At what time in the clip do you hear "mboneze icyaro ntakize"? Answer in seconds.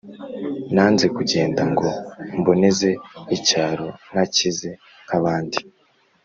2.39-4.69